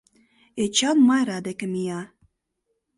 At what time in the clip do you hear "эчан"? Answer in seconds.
0.63-0.97